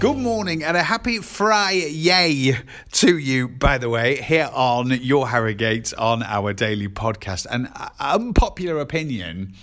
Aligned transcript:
Good 0.00 0.16
morning 0.16 0.62
and 0.62 0.76
a 0.76 0.84
happy 0.84 1.18
Friday 1.18 2.56
to 2.92 3.18
you, 3.18 3.48
by 3.48 3.78
the 3.78 3.88
way, 3.88 4.22
here 4.22 4.48
on 4.52 4.90
Your 4.90 5.28
Harrogate 5.28 5.92
on 5.98 6.22
our 6.22 6.52
daily 6.52 6.86
podcast. 6.86 7.46
An 7.50 7.68
unpopular 7.98 8.78
opinion, 8.78 9.54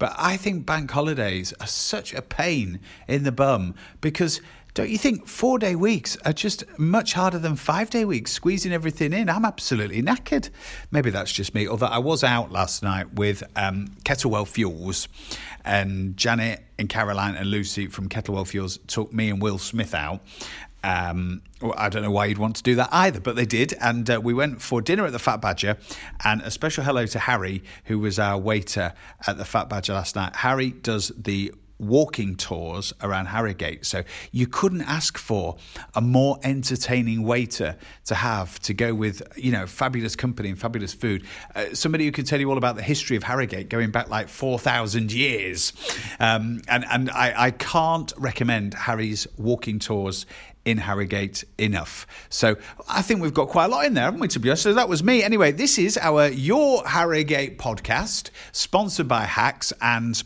but 0.00 0.12
I 0.18 0.36
think 0.38 0.66
bank 0.66 0.90
holidays 0.90 1.54
are 1.60 1.68
such 1.68 2.12
a 2.12 2.20
pain 2.20 2.80
in 3.06 3.22
the 3.22 3.30
bum 3.30 3.76
because 4.00 4.40
don't 4.76 4.90
you 4.90 4.98
think 4.98 5.26
four 5.26 5.58
day 5.58 5.74
weeks 5.74 6.18
are 6.26 6.34
just 6.34 6.62
much 6.78 7.14
harder 7.14 7.38
than 7.38 7.56
five 7.56 7.88
day 7.88 8.04
weeks, 8.04 8.30
squeezing 8.30 8.74
everything 8.74 9.14
in? 9.14 9.30
I'm 9.30 9.46
absolutely 9.46 10.02
knackered. 10.02 10.50
Maybe 10.90 11.08
that's 11.08 11.32
just 11.32 11.54
me, 11.54 11.66
although 11.66 11.86
I 11.86 11.96
was 11.96 12.22
out 12.22 12.52
last 12.52 12.82
night 12.82 13.14
with 13.14 13.42
um, 13.56 13.88
Kettlewell 14.04 14.46
Fuels 14.46 15.08
and 15.64 16.14
Janet 16.14 16.62
and 16.78 16.90
Caroline 16.90 17.36
and 17.36 17.50
Lucy 17.50 17.86
from 17.86 18.10
Kettlewell 18.10 18.46
Fuels 18.46 18.78
took 18.86 19.14
me 19.14 19.30
and 19.30 19.40
Will 19.40 19.56
Smith 19.56 19.94
out. 19.94 20.20
Um, 20.84 21.40
I 21.74 21.88
don't 21.88 22.02
know 22.02 22.10
why 22.10 22.26
you'd 22.26 22.36
want 22.36 22.56
to 22.56 22.62
do 22.62 22.74
that 22.74 22.90
either, 22.92 23.18
but 23.18 23.34
they 23.34 23.46
did. 23.46 23.72
And 23.80 24.10
uh, 24.10 24.20
we 24.22 24.34
went 24.34 24.60
for 24.60 24.82
dinner 24.82 25.06
at 25.06 25.12
the 25.12 25.18
Fat 25.18 25.40
Badger. 25.40 25.78
And 26.22 26.42
a 26.42 26.50
special 26.50 26.84
hello 26.84 27.06
to 27.06 27.18
Harry, 27.18 27.64
who 27.86 27.98
was 27.98 28.18
our 28.18 28.36
waiter 28.36 28.92
at 29.26 29.38
the 29.38 29.46
Fat 29.46 29.70
Badger 29.70 29.94
last 29.94 30.16
night. 30.16 30.36
Harry 30.36 30.72
does 30.72 31.12
the 31.16 31.54
walking 31.78 32.36
tours 32.36 32.92
around 33.02 33.26
Harrogate. 33.26 33.84
So 33.84 34.02
you 34.32 34.46
couldn't 34.46 34.82
ask 34.82 35.18
for 35.18 35.56
a 35.94 36.00
more 36.00 36.38
entertaining 36.42 37.22
waiter 37.22 37.76
to 38.06 38.14
have 38.14 38.58
to 38.60 38.74
go 38.74 38.94
with, 38.94 39.22
you 39.36 39.52
know, 39.52 39.66
fabulous 39.66 40.16
company 40.16 40.48
and 40.48 40.58
fabulous 40.58 40.94
food. 40.94 41.24
Uh, 41.54 41.66
somebody 41.74 42.04
who 42.04 42.12
could 42.12 42.26
tell 42.26 42.40
you 42.40 42.50
all 42.50 42.58
about 42.58 42.76
the 42.76 42.82
history 42.82 43.16
of 43.16 43.22
Harrogate 43.22 43.68
going 43.68 43.90
back 43.90 44.08
like 44.08 44.28
4,000 44.28 45.12
years. 45.12 45.72
Um, 46.20 46.62
and 46.68 46.84
and 46.90 47.10
I, 47.10 47.46
I 47.46 47.50
can't 47.50 48.12
recommend 48.16 48.74
Harry's 48.74 49.26
walking 49.36 49.78
tours 49.78 50.26
in 50.66 50.78
Harrogate 50.78 51.44
enough. 51.58 52.06
So 52.28 52.56
I 52.88 53.00
think 53.00 53.22
we've 53.22 53.32
got 53.32 53.48
quite 53.48 53.66
a 53.66 53.68
lot 53.68 53.86
in 53.86 53.94
there, 53.94 54.04
haven't 54.04 54.20
we, 54.20 54.28
to 54.28 54.40
be 54.40 54.50
honest? 54.50 54.64
So 54.64 54.74
that 54.74 54.88
was 54.88 55.02
me. 55.02 55.22
Anyway, 55.22 55.52
this 55.52 55.78
is 55.78 55.96
our 55.96 56.28
Your 56.28 56.86
Harrogate 56.86 57.56
podcast, 57.56 58.30
sponsored 58.50 59.06
by 59.06 59.22
Hacks 59.22 59.72
and 59.80 60.22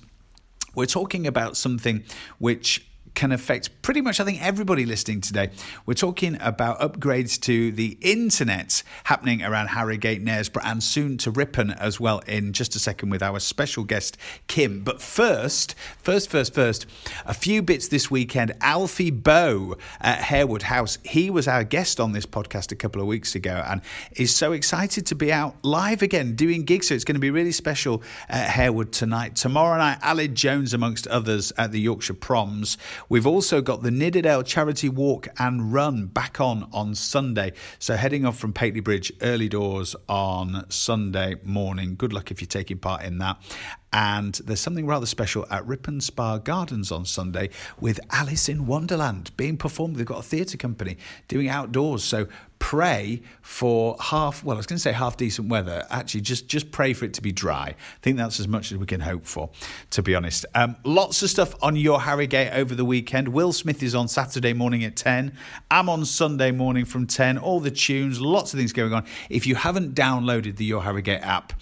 we're 0.75 0.87
talking 0.87 1.27
about 1.27 1.57
something 1.57 2.05
which 2.39 2.87
can 3.21 3.33
affect 3.33 3.83
pretty 3.83 4.01
much, 4.01 4.19
I 4.19 4.25
think, 4.25 4.43
everybody 4.43 4.87
listening 4.87 5.21
today. 5.21 5.51
We're 5.85 5.93
talking 5.93 6.39
about 6.41 6.81
upgrades 6.81 7.39
to 7.43 7.71
the 7.71 7.99
internet 8.01 8.83
happening 9.05 9.43
around 9.43 9.67
Harrogate, 9.67 10.25
Knaresborough, 10.25 10.65
and 10.65 10.83
soon 10.83 11.19
to 11.19 11.31
Ripon 11.31 11.71
as 11.73 12.01
well 12.01 12.21
in 12.21 12.55
just 12.55 12.75
a 12.77 12.79
second 12.79 13.11
with 13.11 13.23
our 13.23 13.39
special 13.39 13.85
guest, 13.85 14.17
Kim. 14.47 14.83
But 14.83 15.03
first, 15.03 15.75
first, 15.99 16.31
first, 16.31 16.55
first, 16.55 16.87
a 17.27 17.35
few 17.35 17.61
bits 17.61 17.89
this 17.89 18.11
weekend. 18.11 18.55
Alfie 18.63 19.11
Boe 19.11 19.77
at 20.01 20.21
Harewood 20.21 20.63
House, 20.63 20.97
he 21.05 21.29
was 21.29 21.47
our 21.47 21.63
guest 21.63 22.01
on 22.01 22.13
this 22.13 22.25
podcast 22.25 22.73
a 22.73 22.77
couple 22.77 23.03
of 23.03 23.07
weeks 23.07 23.35
ago 23.35 23.63
and 23.67 23.83
is 24.13 24.35
so 24.35 24.53
excited 24.53 25.05
to 25.05 25.15
be 25.15 25.31
out 25.31 25.57
live 25.63 26.01
again 26.01 26.37
doing 26.37 26.65
gigs. 26.65 26.89
So 26.89 26.95
it's 26.95 27.05
going 27.05 27.17
to 27.17 27.21
be 27.21 27.31
really 27.31 27.53
special 27.53 28.03
at 28.31 28.49
Harewood 28.49 28.93
tonight. 28.93 29.37
Tomorrow 29.37 29.77
night, 29.77 29.99
Aled 30.01 30.33
Jones, 30.33 30.73
amongst 30.73 31.07
others, 31.09 31.53
at 31.59 31.71
the 31.71 31.81
Yorkshire 31.81 32.15
Proms. 32.15 32.79
We've 33.11 33.27
also 33.27 33.61
got 33.61 33.83
the 33.83 33.91
Nidderdale 33.91 34.45
Charity 34.45 34.89
Walk 34.89 35.27
and 35.37 35.73
Run 35.73 36.07
back 36.07 36.41
on 36.41 36.69
on 36.73 36.95
Sunday. 36.95 37.55
So 37.81 37.97
heading 37.97 38.25
off 38.25 38.39
from 38.39 38.53
Pateley 38.53 38.85
Bridge, 38.85 39.13
early 39.21 39.49
doors 39.49 39.97
on 40.09 40.65
Sunday 40.71 41.35
morning. 41.43 41.97
Good 41.97 42.13
luck 42.13 42.31
if 42.31 42.41
you're 42.41 42.47
taking 42.47 42.79
part 42.79 43.03
in 43.03 43.19
that. 43.19 43.39
And 43.93 44.37
there's 44.45 44.61
something 44.61 44.87
rather 44.87 45.07
special 45.07 45.45
at 45.51 45.67
Ripon 45.67 46.01
Spa 46.01 46.39
Gardens 46.39 46.93
on 46.93 47.05
Sunday 47.05 47.51
with 47.81 47.99
Alice 48.13 48.49
in 48.49 48.69
Wonderland 48.69 49.37
being 49.37 49.57
performed. 49.57 49.97
They've 49.97 50.07
got 50.07 50.21
a 50.21 50.23
theatre 50.23 50.57
company 50.57 50.97
doing 51.27 51.49
outdoors. 51.49 52.05
So 52.05 52.29
pray 52.71 53.21
for 53.43 53.97
half 53.99 54.45
well 54.45 54.57
i 54.57 54.59
was 54.59 54.65
going 54.65 54.77
to 54.77 54.81
say 54.81 54.93
half 54.93 55.17
decent 55.17 55.49
weather. 55.49 55.85
Actually 55.91 56.21
just 56.21 56.47
just 56.47 56.71
pray 56.71 56.93
for 56.93 57.05
it 57.05 57.13
to 57.13 57.21
be 57.21 57.33
dry. 57.33 57.75
I 57.75 57.75
think 58.01 58.17
that's 58.17 58.39
as 58.39 58.47
much 58.47 58.71
as 58.71 58.79
we 58.79 58.87
can 58.87 59.01
hope 59.01 59.27
for 59.27 59.51
to 59.91 60.03
be 60.05 60.15
honest. 60.15 60.47
Um, 60.55 60.77
lots 60.85 61.21
of 61.25 61.31
stuff 61.31 61.53
on 61.63 61.75
your 61.75 62.01
harrogate 62.01 62.53
over 62.53 62.77
the 62.77 62.85
weekend. 62.85 63.27
Will 63.27 63.53
smith 63.53 63.83
is 63.83 63.97
on 63.97 64.07
saturday 64.07 64.53
morning 64.53 64.85
at 64.85 64.95
10 64.95 65.33
i'm 65.69 65.89
on 65.89 66.05
sunday 66.05 66.53
morning 66.53 66.85
from 66.85 67.09
10 67.09 67.39
all 67.39 67.59
the 67.59 67.73
tunes 67.73 68.21
lots 68.21 68.55
of 68.55 68.61
things 68.61 68.73
going 68.73 68.93
on. 68.93 69.05
If 69.29 69.49
you 69.49 69.57
haven't 69.57 69.97
downloaded 69.97 70.55
the 70.55 70.65
your 70.65 70.85
harrogate 70.85 71.23
app 71.23 71.53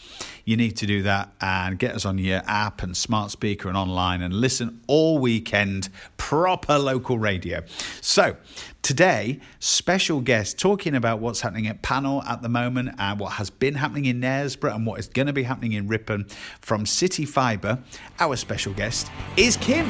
you 0.49 0.57
need 0.57 0.79
to 0.79 0.87
do 0.87 1.03
that 1.03 1.31
and 1.43 1.79
get 1.79 1.95
us 1.95 2.07
on 2.07 2.17
your 2.17 2.41
app 2.47 2.83
and 2.83 2.97
smart 2.97 3.31
speaker 3.31 3.69
and 3.69 3.77
online 3.77 4.23
and 4.23 4.33
listen 4.33 4.81
all 4.87 5.19
weekend 5.19 5.91
proper 6.17 6.79
local 6.79 7.19
radio 7.19 7.63
so 8.01 8.35
Today, 8.81 9.41
special 9.59 10.23
guest 10.23 10.59
talking 10.59 10.95
about 10.95 11.19
what's 11.19 11.43
happening 11.43 11.67
at 11.67 11.83
Pannal 11.83 12.25
at 12.25 12.41
the 12.41 12.49
moment 12.49 12.95
and 12.97 13.21
what 13.21 13.33
has 13.33 13.51
been 13.51 13.75
happening 13.75 14.07
in 14.07 14.21
Knaresborough 14.21 14.77
and 14.77 14.87
what 14.87 14.99
is 14.99 15.09
going 15.09 15.27
to 15.27 15.33
be 15.35 15.43
happening 15.43 15.73
in 15.73 15.89
Ripon 15.89 16.25
from 16.63 16.87
City 16.87 17.27
Fibre. 17.27 17.81
Our 18.19 18.37
special 18.37 18.73
guest 18.73 19.11
is 19.37 19.59
Kim. 19.59 19.87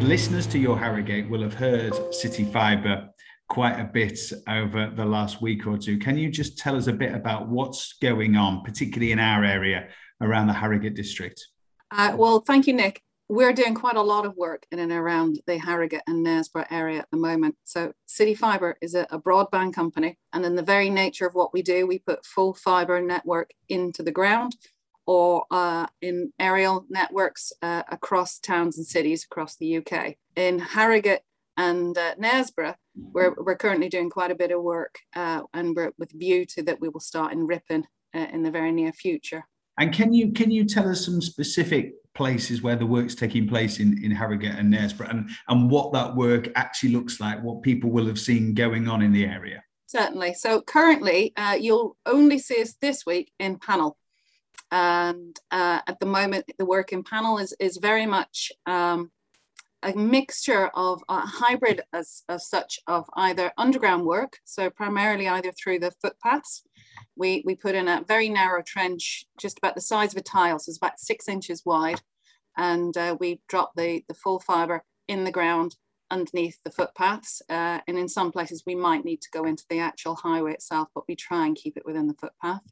Listeners 0.00 0.48
to 0.48 0.58
your 0.58 0.76
Harrogate 0.76 1.30
will 1.30 1.42
have 1.42 1.54
heard 1.54 1.92
CityFibre 1.92 3.13
quite 3.48 3.78
a 3.78 3.84
bit 3.84 4.18
over 4.48 4.92
the 4.94 5.04
last 5.04 5.42
week 5.42 5.66
or 5.66 5.78
two. 5.78 5.98
Can 5.98 6.16
you 6.16 6.30
just 6.30 6.58
tell 6.58 6.76
us 6.76 6.86
a 6.86 6.92
bit 6.92 7.14
about 7.14 7.48
what's 7.48 7.94
going 7.94 8.36
on, 8.36 8.62
particularly 8.62 9.12
in 9.12 9.18
our 9.18 9.44
area 9.44 9.88
around 10.20 10.46
the 10.46 10.52
Harrogate 10.52 10.94
district? 10.94 11.46
Uh, 11.90 12.14
well, 12.16 12.40
thank 12.40 12.66
you, 12.66 12.72
Nick 12.72 13.02
we're 13.28 13.52
doing 13.52 13.74
quite 13.74 13.96
a 13.96 14.02
lot 14.02 14.26
of 14.26 14.36
work 14.36 14.66
in 14.70 14.78
and 14.78 14.92
around 14.92 15.40
the 15.46 15.56
Harrogate 15.56 16.02
and 16.06 16.24
Knaresborough 16.24 16.70
area 16.70 16.98
at 16.98 17.10
the 17.10 17.16
moment. 17.16 17.56
So 17.64 17.92
City 18.06 18.34
Fibre 18.34 18.76
is 18.82 18.94
a, 18.94 19.06
a, 19.10 19.18
broadband 19.18 19.72
company, 19.72 20.18
and 20.32 20.44
in 20.44 20.54
the 20.54 20.62
very 20.62 20.90
nature 20.90 21.26
of 21.26 21.34
what 21.34 21.52
we 21.52 21.62
do, 21.62 21.86
we 21.86 21.98
put 22.00 22.26
full 22.26 22.54
fibre 22.54 23.00
network 23.00 23.50
into 23.68 24.02
the 24.02 24.12
ground 24.12 24.56
or 25.06 25.44
uh, 25.50 25.86
in 26.02 26.32
aerial 26.38 26.86
networks 26.88 27.52
uh, 27.62 27.82
across 27.90 28.38
towns 28.38 28.76
and 28.76 28.86
cities 28.86 29.24
across 29.24 29.56
the 29.56 29.78
UK. 29.78 30.16
In 30.36 30.58
Harrogate 30.58 31.22
and 31.56 31.96
uh, 31.96 32.14
Knaresborough, 32.16 32.74
we're, 32.96 33.34
we're 33.36 33.56
currently 33.56 33.88
doing 33.88 34.10
quite 34.10 34.30
a 34.30 34.36
bit 34.36 34.50
of 34.50 34.62
work, 34.62 34.98
uh, 35.14 35.42
and 35.52 35.74
we're 35.74 35.92
with 35.98 36.12
view 36.12 36.46
to 36.46 36.62
that 36.64 36.80
we 36.80 36.88
will 36.88 37.00
start 37.00 37.32
in 37.32 37.46
Ripon 37.46 37.84
uh, 38.14 38.26
in 38.32 38.42
the 38.42 38.50
very 38.50 38.72
near 38.72 38.92
future. 38.92 39.44
And 39.78 39.92
can 39.92 40.12
you 40.12 40.32
can 40.32 40.50
you 40.52 40.64
tell 40.64 40.88
us 40.88 41.04
some 41.04 41.20
specific 41.20 41.94
places 42.14 42.62
where 42.62 42.76
the 42.76 42.86
work's 42.86 43.14
taking 43.14 43.48
place 43.48 43.80
in, 43.80 44.02
in 44.04 44.10
Harrogate 44.10 44.54
and 44.54 44.72
Knaresborough 44.72 45.10
and, 45.10 45.30
and 45.48 45.68
what 45.68 45.92
that 45.92 46.14
work 46.14 46.48
actually 46.54 46.92
looks 46.92 47.18
like, 47.20 47.42
what 47.42 47.62
people 47.62 47.90
will 47.90 48.06
have 48.06 48.20
seen 48.20 48.54
going 48.54 48.88
on 48.88 49.02
in 49.02 49.12
the 49.12 49.24
area? 49.24 49.64
Certainly. 49.86 50.34
So 50.34 50.60
currently, 50.60 51.32
uh, 51.36 51.56
you'll 51.60 51.96
only 52.06 52.38
see 52.38 52.62
us 52.62 52.74
this 52.80 53.04
week 53.04 53.32
in 53.38 53.58
Pannal. 53.58 53.94
And 54.70 55.36
uh, 55.50 55.80
at 55.86 56.00
the 56.00 56.06
moment, 56.06 56.46
the 56.58 56.64
work 56.64 56.92
in 56.92 57.04
Pannal 57.04 57.40
is, 57.40 57.54
is 57.60 57.76
very 57.76 58.06
much 58.06 58.50
um, 58.66 59.10
a 59.84 59.94
mixture 59.96 60.68
of 60.74 61.02
a 61.08 61.20
hybrid 61.20 61.82
as, 61.92 62.22
as 62.28 62.48
such 62.48 62.80
of 62.86 63.04
either 63.14 63.52
underground 63.58 64.04
work, 64.04 64.38
so 64.44 64.70
primarily 64.70 65.28
either 65.28 65.52
through 65.52 65.78
the 65.78 65.92
footpaths, 66.02 66.62
we, 67.16 67.42
we 67.44 67.54
put 67.54 67.74
in 67.74 67.86
a 67.86 68.04
very 68.08 68.28
narrow 68.28 68.62
trench, 68.62 69.26
just 69.38 69.58
about 69.58 69.74
the 69.74 69.80
size 69.80 70.12
of 70.12 70.18
a 70.18 70.22
tile, 70.22 70.58
so 70.58 70.70
it's 70.70 70.78
about 70.78 70.98
six 70.98 71.28
inches 71.28 71.62
wide. 71.64 72.00
And 72.56 72.96
uh, 72.96 73.16
we 73.20 73.40
drop 73.48 73.72
the, 73.76 74.02
the 74.08 74.14
full 74.14 74.40
fiber 74.40 74.84
in 75.08 75.24
the 75.24 75.32
ground 75.32 75.76
underneath 76.10 76.58
the 76.64 76.70
footpaths. 76.70 77.42
Uh, 77.48 77.80
and 77.86 77.98
in 77.98 78.08
some 78.08 78.32
places 78.32 78.62
we 78.66 78.74
might 78.74 79.04
need 79.04 79.20
to 79.22 79.30
go 79.32 79.44
into 79.44 79.64
the 79.68 79.80
actual 79.80 80.14
highway 80.14 80.52
itself, 80.52 80.88
but 80.94 81.04
we 81.08 81.16
try 81.16 81.46
and 81.46 81.56
keep 81.56 81.76
it 81.76 81.84
within 81.84 82.06
the 82.06 82.14
footpath. 82.14 82.62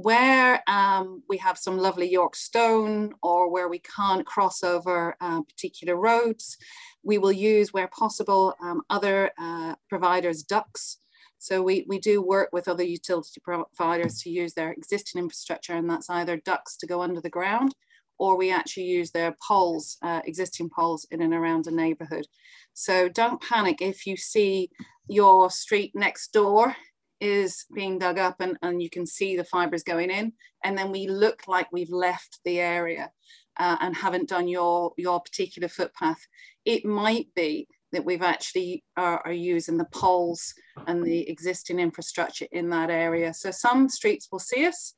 Where 0.00 0.62
um, 0.68 1.24
we 1.28 1.38
have 1.38 1.58
some 1.58 1.76
lovely 1.76 2.08
York 2.08 2.36
stone 2.36 3.14
or 3.20 3.50
where 3.50 3.68
we 3.68 3.80
can't 3.80 4.24
cross 4.24 4.62
over 4.62 5.16
uh, 5.20 5.42
particular 5.42 5.96
roads, 5.96 6.56
we 7.02 7.18
will 7.18 7.32
use 7.32 7.72
where 7.72 7.88
possible 7.88 8.54
um, 8.62 8.82
other 8.88 9.32
uh, 9.36 9.74
providers' 9.88 10.44
ducts 10.44 10.98
so 11.38 11.62
we, 11.62 11.84
we 11.88 11.98
do 12.00 12.20
work 12.20 12.50
with 12.52 12.68
other 12.68 12.82
utility 12.82 13.40
providers 13.40 14.20
to 14.22 14.30
use 14.30 14.54
their 14.54 14.72
existing 14.72 15.20
infrastructure 15.20 15.74
and 15.74 15.88
that's 15.88 16.10
either 16.10 16.36
ducts 16.36 16.76
to 16.78 16.86
go 16.86 17.00
under 17.00 17.20
the 17.20 17.30
ground 17.30 17.74
or 18.18 18.36
we 18.36 18.50
actually 18.50 18.86
use 18.86 19.12
their 19.12 19.36
poles, 19.46 19.96
uh, 20.02 20.20
existing 20.24 20.68
poles 20.68 21.06
in 21.12 21.22
and 21.22 21.32
around 21.32 21.68
a 21.68 21.70
neighborhood. 21.70 22.26
So 22.74 23.08
don't 23.08 23.40
panic 23.40 23.80
if 23.80 24.06
you 24.06 24.16
see 24.16 24.70
your 25.06 25.50
street 25.50 25.92
next 25.94 26.32
door 26.32 26.74
is 27.20 27.64
being 27.74 27.98
dug 27.98 28.18
up 28.18 28.36
and, 28.40 28.56
and 28.62 28.82
you 28.82 28.90
can 28.90 29.06
see 29.06 29.36
the 29.36 29.44
fibers 29.44 29.82
going 29.82 30.10
in 30.10 30.32
and 30.64 30.76
then 30.76 30.90
we 30.90 31.06
look 31.06 31.42
like 31.48 31.66
we've 31.72 31.90
left 31.90 32.40
the 32.44 32.60
area 32.60 33.10
uh, 33.58 33.76
and 33.80 33.96
haven't 33.96 34.28
done 34.28 34.48
your, 34.48 34.92
your 34.96 35.20
particular 35.20 35.68
footpath. 35.68 36.26
It 36.64 36.84
might 36.84 37.28
be 37.34 37.66
that 37.92 38.04
we've 38.04 38.22
actually 38.22 38.84
are, 38.96 39.22
are, 39.24 39.32
using 39.32 39.78
the 39.78 39.86
poles 39.86 40.54
and 40.86 41.02
the 41.02 41.28
existing 41.28 41.78
infrastructure 41.78 42.46
in 42.52 42.68
that 42.68 42.90
area. 42.90 43.32
So 43.32 43.50
some 43.50 43.88
streets 43.88 44.28
will 44.30 44.38
see 44.38 44.66
us 44.66 44.94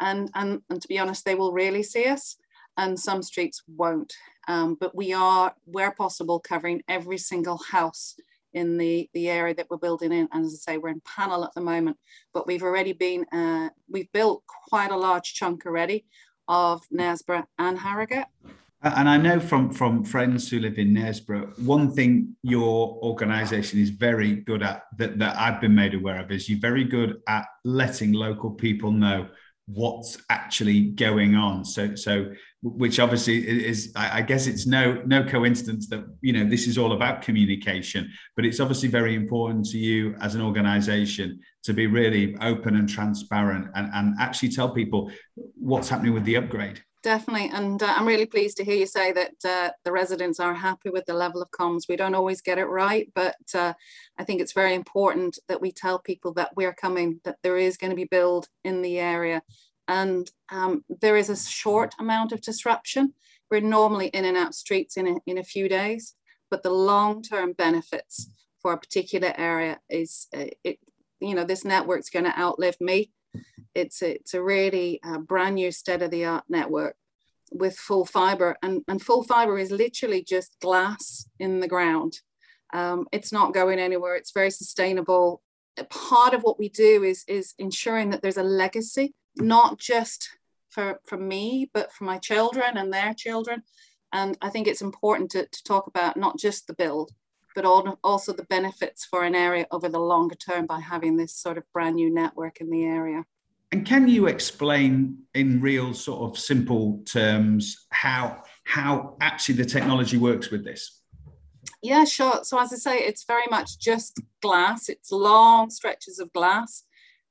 and, 0.00 0.30
and, 0.34 0.62
and 0.70 0.80
to 0.80 0.88
be 0.88 0.98
honest, 0.98 1.24
they 1.24 1.34
will 1.34 1.52
really 1.52 1.82
see 1.82 2.06
us 2.06 2.36
and 2.76 2.98
some 2.98 3.22
streets 3.22 3.62
won't. 3.68 4.14
Um, 4.48 4.76
but 4.80 4.94
we 4.96 5.12
are, 5.12 5.54
where 5.64 5.92
possible, 5.92 6.40
covering 6.40 6.82
every 6.88 7.18
single 7.18 7.58
house 7.70 8.16
in 8.52 8.78
the, 8.78 9.08
the 9.14 9.28
area 9.28 9.54
that 9.54 9.68
we're 9.70 9.76
building 9.76 10.12
in. 10.12 10.28
And 10.32 10.44
as 10.44 10.54
I 10.54 10.72
say, 10.72 10.78
we're 10.78 10.88
in 10.88 11.02
Pannal 11.02 11.44
at 11.44 11.54
the 11.54 11.60
moment, 11.60 11.96
but 12.32 12.46
we've 12.46 12.62
already 12.62 12.92
been, 12.92 13.24
uh, 13.32 13.70
we've 13.88 14.10
built 14.12 14.42
quite 14.68 14.90
a 14.90 14.96
large 14.96 15.34
chunk 15.34 15.66
already 15.66 16.04
of 16.48 16.82
Knaresborough 16.92 17.46
and 17.58 17.78
Harrogate. 17.78 18.26
And 18.82 19.10
I 19.10 19.18
know 19.18 19.38
from 19.38 19.70
from 19.70 20.04
friends 20.04 20.48
who 20.48 20.58
live 20.58 20.78
in 20.78 20.94
Knaresborough, 20.94 21.58
one 21.58 21.92
thing 21.92 22.34
your 22.42 22.98
organisation 23.02 23.78
is 23.78 23.90
very 23.90 24.36
good 24.36 24.62
at 24.62 24.84
that, 24.96 25.18
that 25.18 25.36
I've 25.36 25.60
been 25.60 25.74
made 25.74 25.92
aware 25.92 26.18
of 26.18 26.30
is 26.30 26.48
you're 26.48 26.58
very 26.58 26.84
good 26.84 27.20
at 27.28 27.44
letting 27.64 28.12
local 28.12 28.50
people 28.50 28.90
know 28.90 29.28
what's 29.72 30.18
actually 30.30 30.82
going 30.90 31.34
on. 31.34 31.64
So 31.64 31.94
so 31.94 32.32
which 32.62 33.00
obviously 33.00 33.38
is 33.66 33.92
I 33.96 34.22
guess 34.22 34.46
it's 34.46 34.66
no 34.66 35.02
no 35.06 35.24
coincidence 35.24 35.88
that 35.88 36.04
you 36.20 36.32
know 36.32 36.48
this 36.48 36.66
is 36.66 36.76
all 36.76 36.92
about 36.92 37.22
communication, 37.22 38.10
but 38.36 38.44
it's 38.44 38.60
obviously 38.60 38.88
very 38.88 39.14
important 39.14 39.66
to 39.66 39.78
you 39.78 40.14
as 40.20 40.34
an 40.34 40.42
organisation 40.42 41.40
to 41.64 41.72
be 41.72 41.86
really 41.86 42.36
open 42.40 42.76
and 42.76 42.88
transparent 42.88 43.68
and, 43.74 43.90
and 43.94 44.14
actually 44.18 44.50
tell 44.50 44.70
people 44.70 45.10
what's 45.56 45.88
happening 45.88 46.14
with 46.14 46.24
the 46.24 46.36
upgrade 46.36 46.82
definitely. 47.02 47.50
And 47.52 47.82
uh, 47.82 47.94
I'm 47.96 48.06
really 48.06 48.26
pleased 48.26 48.56
to 48.58 48.64
hear 48.64 48.76
you 48.76 48.86
say 48.86 49.12
that 49.12 49.34
uh, 49.44 49.70
the 49.84 49.92
residents 49.92 50.40
are 50.40 50.54
happy 50.54 50.90
with 50.90 51.06
the 51.06 51.14
level 51.14 51.42
of 51.42 51.50
comms. 51.50 51.88
We 51.88 51.96
don't 51.96 52.14
always 52.14 52.40
get 52.40 52.58
it 52.58 52.66
right, 52.66 53.10
but 53.14 53.36
uh, 53.54 53.74
I 54.18 54.24
think 54.24 54.40
it's 54.40 54.52
very 54.52 54.74
important 54.74 55.38
that 55.48 55.60
we 55.60 55.72
tell 55.72 55.98
people 55.98 56.32
that 56.34 56.54
we're 56.56 56.74
coming, 56.74 57.20
that 57.24 57.38
there 57.42 57.56
is 57.56 57.76
going 57.76 57.90
to 57.90 57.96
be 57.96 58.04
build 58.04 58.48
in 58.64 58.82
the 58.82 58.98
area. 58.98 59.42
And 59.88 60.30
um, 60.50 60.84
there 61.00 61.16
is 61.16 61.30
a 61.30 61.36
short 61.36 61.94
amount 61.98 62.32
of 62.32 62.40
disruption. 62.40 63.14
We're 63.50 63.60
normally 63.60 64.08
in 64.08 64.24
and 64.24 64.36
out 64.36 64.54
streets 64.54 64.96
in 64.96 65.08
a, 65.08 65.16
in 65.26 65.38
a 65.38 65.44
few 65.44 65.68
days, 65.68 66.14
but 66.50 66.62
the 66.62 66.70
long-term 66.70 67.54
benefits 67.54 68.30
for 68.62 68.72
a 68.72 68.78
particular 68.78 69.32
area 69.36 69.80
is, 69.88 70.28
uh, 70.36 70.46
it, 70.62 70.78
you 71.20 71.34
know, 71.34 71.44
this 71.44 71.64
network's 71.64 72.10
going 72.10 72.26
to 72.26 72.38
outlive 72.38 72.80
me 72.80 73.10
it's 73.74 74.02
a, 74.02 74.14
it's 74.14 74.34
a 74.34 74.42
really 74.42 75.00
uh, 75.04 75.18
brand 75.18 75.56
new 75.56 75.70
state 75.70 76.02
of 76.02 76.10
the 76.10 76.24
art 76.24 76.44
network 76.48 76.96
with 77.52 77.76
full 77.76 78.04
fiber 78.04 78.56
and, 78.62 78.82
and 78.88 79.02
full 79.02 79.22
fiber 79.24 79.58
is 79.58 79.70
literally 79.70 80.22
just 80.22 80.56
glass 80.60 81.28
in 81.38 81.60
the 81.60 81.68
ground. 81.68 82.20
Um, 82.72 83.06
it's 83.12 83.32
not 83.32 83.54
going 83.54 83.78
anywhere. 83.78 84.14
It's 84.14 84.32
very 84.32 84.50
sustainable. 84.50 85.42
Part 85.88 86.34
of 86.34 86.42
what 86.42 86.58
we 86.58 86.68
do 86.68 87.02
is, 87.02 87.24
is 87.26 87.54
ensuring 87.58 88.10
that 88.10 88.22
there's 88.22 88.36
a 88.36 88.42
legacy, 88.42 89.14
not 89.36 89.78
just 89.78 90.28
for, 90.68 91.00
for 91.04 91.16
me, 91.18 91.70
but 91.74 91.92
for 91.92 92.04
my 92.04 92.18
children 92.18 92.76
and 92.76 92.92
their 92.92 93.14
children. 93.14 93.62
And 94.12 94.36
I 94.40 94.50
think 94.50 94.66
it's 94.66 94.82
important 94.82 95.30
to, 95.32 95.46
to 95.46 95.64
talk 95.64 95.86
about 95.86 96.16
not 96.16 96.38
just 96.38 96.66
the 96.66 96.74
build, 96.74 97.12
but 97.54 97.64
also 97.64 98.32
the 98.32 98.44
benefits 98.44 99.04
for 99.04 99.24
an 99.24 99.34
area 99.34 99.66
over 99.70 99.88
the 99.88 99.98
longer 99.98 100.34
term 100.34 100.66
by 100.66 100.80
having 100.80 101.16
this 101.16 101.34
sort 101.34 101.58
of 101.58 101.64
brand 101.72 101.96
new 101.96 102.12
network 102.12 102.60
in 102.60 102.70
the 102.70 102.84
area. 102.84 103.24
And 103.72 103.86
can 103.86 104.08
you 104.08 104.26
explain 104.26 105.18
in 105.34 105.60
real 105.60 105.94
sort 105.94 106.22
of 106.22 106.38
simple 106.38 107.02
terms 107.06 107.86
how 107.90 108.42
how 108.64 109.16
actually 109.20 109.56
the 109.56 109.64
technology 109.64 110.16
works 110.16 110.50
with 110.50 110.64
this? 110.64 111.00
Yeah, 111.82 112.04
sure. 112.04 112.40
So 112.42 112.58
as 112.60 112.72
I 112.72 112.76
say, 112.76 112.98
it's 112.98 113.24
very 113.24 113.46
much 113.50 113.78
just 113.78 114.20
glass. 114.42 114.88
It's 114.88 115.12
long 115.12 115.70
stretches 115.70 116.18
of 116.18 116.32
glass. 116.32 116.84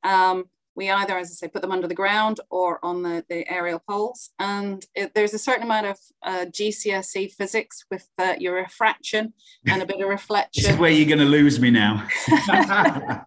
Um, 0.04 0.46
we 0.80 0.90
either, 0.90 1.18
as 1.18 1.30
I 1.30 1.34
say, 1.34 1.48
put 1.50 1.62
them 1.62 1.74
under 1.74 1.90
the 1.90 1.94
ground 1.94 2.40
or 2.50 2.80
on 2.84 3.04
the, 3.04 3.26
the 3.28 3.46
aerial 3.52 3.80
poles. 3.80 4.30
And 4.40 4.84
it, 4.96 5.14
there's 5.14 5.34
a 5.34 5.38
certain 5.38 5.64
amount 5.64 5.88
of 5.88 6.00
uh, 6.24 6.46
GCSE 6.46 7.34
physics 7.34 7.84
with 7.92 8.08
uh, 8.18 8.36
your 8.40 8.56
refraction 8.56 9.34
and 9.68 9.82
a 9.82 9.86
bit 9.86 10.00
of 10.00 10.08
reflection. 10.08 10.64
this 10.64 10.72
is 10.72 10.80
where 10.80 10.90
you're 10.90 11.06
going 11.06 11.20
to 11.20 11.26
lose 11.26 11.60
me 11.60 11.70
now. 11.70 12.08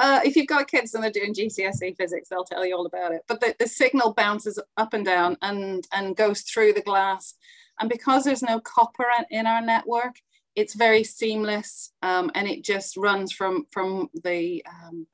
Uh, 0.00 0.20
if 0.24 0.36
you've 0.36 0.46
got 0.46 0.70
kids 0.70 0.94
and 0.94 1.02
they're 1.02 1.10
doing 1.10 1.34
GCSE 1.34 1.96
physics, 1.96 2.28
they'll 2.28 2.44
tell 2.44 2.64
you 2.64 2.76
all 2.76 2.86
about 2.86 3.10
it. 3.10 3.22
But 3.26 3.40
the, 3.40 3.56
the 3.58 3.66
signal 3.66 4.14
bounces 4.14 4.56
up 4.76 4.94
and 4.94 5.04
down 5.04 5.36
and, 5.42 5.84
and 5.92 6.14
goes 6.14 6.42
through 6.42 6.74
the 6.74 6.82
glass. 6.82 7.34
And 7.80 7.90
because 7.90 8.22
there's 8.22 8.40
no 8.40 8.60
copper 8.60 9.06
in 9.28 9.48
our 9.48 9.60
network, 9.60 10.14
it's 10.54 10.76
very 10.76 11.02
seamless 11.02 11.94
um, 12.02 12.30
and 12.36 12.46
it 12.46 12.62
just 12.62 12.96
runs 12.96 13.32
from, 13.32 13.66
from 13.72 14.08
the, 14.22 14.64
um, 14.68 15.08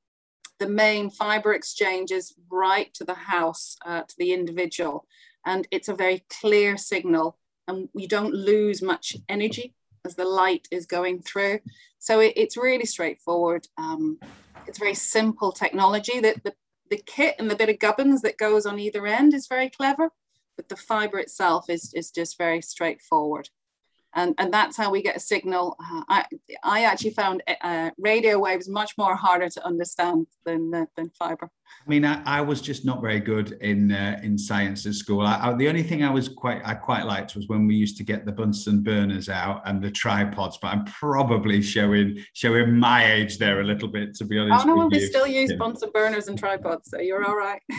the 0.58 0.68
main 0.68 1.10
fiber 1.10 1.52
exchanges 1.52 2.34
right 2.50 2.92
to 2.94 3.04
the 3.04 3.14
house, 3.14 3.76
uh, 3.84 4.02
to 4.02 4.14
the 4.18 4.32
individual. 4.32 5.06
And 5.44 5.66
it's 5.70 5.88
a 5.88 5.94
very 5.94 6.24
clear 6.40 6.76
signal 6.76 7.38
and 7.68 7.88
you 7.94 8.08
don't 8.08 8.34
lose 8.34 8.82
much 8.82 9.16
energy 9.28 9.74
as 10.04 10.14
the 10.14 10.24
light 10.24 10.68
is 10.70 10.86
going 10.86 11.22
through. 11.22 11.60
So 11.98 12.20
it, 12.20 12.34
it's 12.36 12.56
really 12.56 12.84
straightforward. 12.84 13.66
Um, 13.78 14.18
it's 14.66 14.78
very 14.78 14.94
simple 14.94 15.52
technology. 15.52 16.20
That 16.20 16.44
the, 16.44 16.54
the 16.90 17.02
kit 17.04 17.36
and 17.38 17.50
the 17.50 17.56
bit 17.56 17.70
of 17.70 17.78
gubbins 17.78 18.22
that 18.22 18.38
goes 18.38 18.66
on 18.66 18.78
either 18.78 19.06
end 19.06 19.34
is 19.34 19.46
very 19.46 19.70
clever, 19.70 20.10
but 20.56 20.68
the 20.68 20.76
fiber 20.76 21.18
itself 21.18 21.70
is, 21.70 21.92
is 21.94 22.10
just 22.10 22.38
very 22.38 22.60
straightforward 22.60 23.48
and 24.14 24.34
and 24.38 24.52
that's 24.52 24.76
how 24.76 24.90
we 24.90 25.02
get 25.02 25.16
a 25.16 25.20
signal. 25.20 25.76
Uh, 25.80 26.02
I 26.08 26.24
I 26.62 26.84
actually 26.84 27.10
found 27.10 27.42
uh, 27.62 27.90
radio 27.98 28.38
waves 28.38 28.68
much 28.68 28.96
more 28.96 29.16
harder 29.16 29.48
to 29.48 29.66
understand 29.66 30.26
than 30.44 30.72
uh, 30.74 30.86
than 30.96 31.10
fiber. 31.10 31.50
I 31.86 31.90
mean, 31.90 32.04
I, 32.04 32.22
I, 32.24 32.40
was 32.40 32.60
just 32.60 32.84
not 32.84 33.02
very 33.02 33.20
good 33.20 33.52
in 33.60 33.92
uh, 33.92 34.18
in 34.22 34.38
science 34.38 34.86
at 34.86 34.94
school. 34.94 35.20
I, 35.22 35.38
I, 35.48 35.54
the 35.54 35.68
only 35.68 35.82
thing 35.82 36.02
I 36.02 36.10
was 36.10 36.28
quite 36.28 36.62
I 36.64 36.74
quite 36.74 37.04
liked 37.04 37.36
was 37.36 37.48
when 37.48 37.66
we 37.66 37.74
used 37.74 37.96
to 37.98 38.04
get 38.04 38.24
the 38.24 38.32
Bunsen 38.32 38.82
burners 38.82 39.28
out 39.28 39.62
and 39.66 39.82
the 39.82 39.90
tripods. 39.90 40.58
But 40.60 40.68
I'm 40.68 40.84
probably 40.84 41.60
showing 41.60 42.24
showing 42.32 42.78
my 42.78 43.12
age 43.12 43.38
there 43.38 43.60
a 43.60 43.64
little 43.64 43.88
bit, 43.88 44.14
to 44.16 44.24
be 44.24 44.38
honest. 44.38 44.66
Oh 44.66 44.74
no, 44.74 44.86
we 44.86 45.00
still 45.00 45.26
use. 45.26 45.52
Bunsen 45.58 45.90
burners 45.92 46.28
and 46.28 46.38
tripods, 46.38 46.90
so 46.90 47.00
you're 47.00 47.24
all 47.24 47.36
right. 47.36 47.60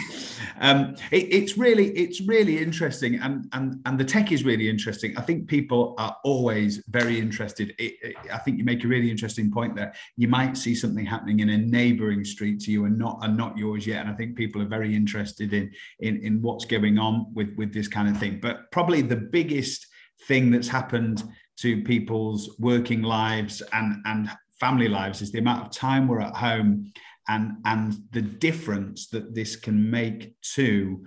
um, 0.60 0.96
it, 1.12 1.34
it's 1.34 1.58
really 1.58 1.90
it's 1.98 2.22
really 2.22 2.58
interesting, 2.58 3.16
and 3.16 3.48
and 3.54 3.82
and 3.86 4.00
the 4.00 4.06
tech 4.06 4.32
is 4.32 4.44
really 4.44 4.70
interesting. 4.70 5.18
I 5.18 5.22
think 5.22 5.48
people 5.48 5.96
are 5.98 6.16
always 6.24 6.84
very 6.90 7.20
interested. 7.20 7.74
It, 7.78 7.94
it, 8.02 8.16
I 8.32 8.38
think 8.40 8.58
you 8.58 8.64
make 8.64 8.84
a 8.84 8.88
really 8.88 9.12
interesting 9.12 9.52
point 9.52 9.76
there. 9.76 9.94
You 10.18 10.28
might 10.28 10.58
see 10.58 10.76
something 10.76 11.06
happening 11.06 11.40
in 11.40 11.50
a 11.50 11.58
neighbouring 11.58 12.24
street 12.24 12.60
to 12.62 12.72
you 12.72 12.86
and 12.86 12.98
not 12.98 13.20
and 13.22 13.36
not 13.38 13.58
yours 13.58 13.86
yet. 13.86 14.02
And 14.02 14.10
I 14.10 14.14
think 14.14 14.36
people 14.36 14.62
are 14.62 14.68
very 14.68 14.96
interested 14.96 15.54
in 15.54 15.72
in, 16.00 16.18
in 16.24 16.42
what's 16.42 16.66
going 16.66 16.98
on 16.98 17.34
with 17.34 17.56
with 17.58 17.74
this 17.74 17.88
kind 17.88 18.10
of 18.10 18.18
thing. 18.18 18.40
But 18.42 18.72
probably 18.72 19.02
the 19.02 19.18
biggest 19.18 19.88
thing 20.28 20.52
that's 20.52 20.68
happened 20.68 21.24
to 21.58 21.84
people's 21.84 22.56
working 22.60 23.02
lives 23.02 23.62
and 23.74 24.02
and 24.06 24.30
family 24.60 24.88
lives 24.88 25.22
is 25.22 25.32
the 25.32 25.40
amount 25.40 25.66
of 25.66 25.72
time 25.72 26.08
we're 26.08 26.22
at 26.22 26.36
home 26.36 26.92
and 27.28 27.58
and 27.66 27.96
the 28.12 28.22
difference 28.22 29.08
that 29.10 29.34
this 29.34 29.56
can 29.56 29.90
make 29.90 30.36
to 30.56 31.04